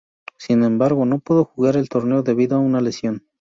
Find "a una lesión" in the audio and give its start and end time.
2.57-3.27